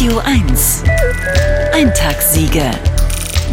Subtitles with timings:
[0.00, 0.82] Radio 1.
[1.74, 2.70] Eintagssiege.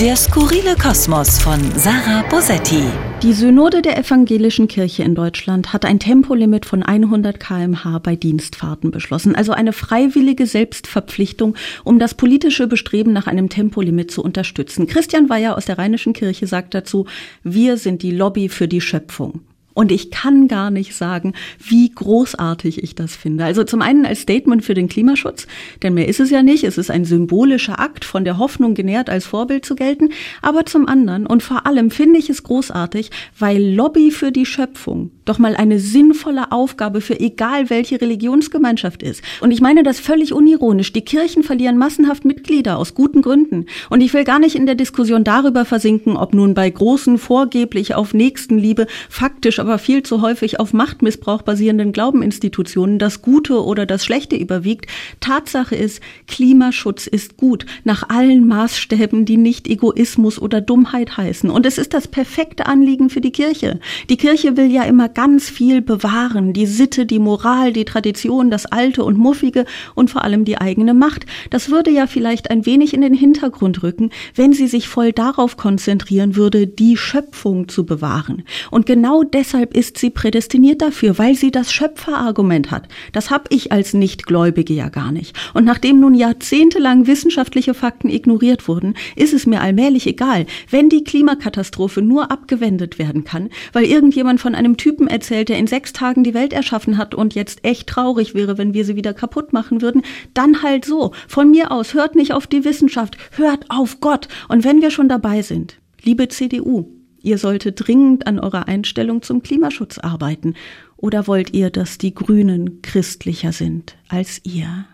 [0.00, 2.82] Der skurrile Kosmos von Sarah Bosetti.
[3.22, 8.90] Die Synode der Evangelischen Kirche in Deutschland hat ein Tempolimit von 100 kmh bei Dienstfahrten
[8.90, 14.88] beschlossen, also eine freiwillige Selbstverpflichtung, um das politische Bestreben nach einem Tempolimit zu unterstützen.
[14.88, 17.06] Christian Weyer aus der Rheinischen Kirche sagt dazu,
[17.44, 19.42] wir sind die Lobby für die Schöpfung.
[19.74, 23.44] Und ich kann gar nicht sagen, wie großartig ich das finde.
[23.44, 25.46] Also zum einen als Statement für den Klimaschutz,
[25.82, 26.64] denn mehr ist es ja nicht.
[26.64, 30.10] Es ist ein symbolischer Akt, von der Hoffnung genährt als Vorbild zu gelten.
[30.42, 35.10] Aber zum anderen und vor allem finde ich es großartig, weil Lobby für die Schöpfung
[35.24, 39.22] doch mal eine sinnvolle Aufgabe für egal welche Religionsgemeinschaft ist.
[39.40, 40.92] Und ich meine das völlig unironisch.
[40.92, 43.66] Die Kirchen verlieren massenhaft Mitglieder aus guten Gründen.
[43.88, 47.94] Und ich will gar nicht in der Diskussion darüber versinken, ob nun bei großen, vorgeblich
[47.94, 54.04] auf Nächstenliebe faktisch aber viel zu häufig auf Machtmissbrauch basierenden Glaubeninstitutionen das Gute oder das
[54.04, 54.86] Schlechte überwiegt.
[55.20, 61.48] Tatsache ist, Klimaschutz ist gut, nach allen Maßstäben, die nicht Egoismus oder Dummheit heißen.
[61.48, 63.78] Und es ist das perfekte Anliegen für die Kirche.
[64.10, 68.66] Die Kirche will ja immer ganz viel bewahren, die Sitte, die Moral, die Tradition, das
[68.66, 71.24] Alte und Muffige und vor allem die eigene Macht.
[71.50, 75.56] Das würde ja vielleicht ein wenig in den Hintergrund rücken, wenn sie sich voll darauf
[75.56, 78.42] konzentrieren würde, die Schöpfung zu bewahren.
[78.72, 82.88] Und genau deshalb deshalb ist sie prädestiniert dafür, weil sie das Schöpferargument hat.
[83.12, 85.36] Das habe ich als Nichtgläubige ja gar nicht.
[85.52, 91.04] Und nachdem nun jahrzehntelang wissenschaftliche Fakten ignoriert wurden, ist es mir allmählich egal, wenn die
[91.04, 96.24] Klimakatastrophe nur abgewendet werden kann, weil irgendjemand von einem Typen erzählt, der in sechs Tagen
[96.24, 99.82] die Welt erschaffen hat und jetzt echt traurig wäre, wenn wir sie wieder kaputt machen
[99.82, 100.00] würden,
[100.32, 101.12] dann halt so.
[101.28, 104.28] Von mir aus, hört nicht auf die Wissenschaft, hört auf Gott.
[104.48, 109.42] Und wenn wir schon dabei sind, liebe CDU, Ihr solltet dringend an eurer Einstellung zum
[109.42, 110.54] Klimaschutz arbeiten.
[110.96, 114.84] Oder wollt ihr, dass die Grünen christlicher sind als ihr?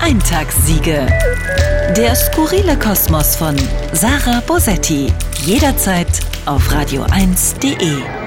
[0.00, 1.06] Eintagssiege.
[1.96, 3.56] Der skurrile Kosmos von
[3.92, 5.12] Sarah Bosetti.
[5.44, 6.08] Jederzeit
[6.46, 8.21] auf radio1.de.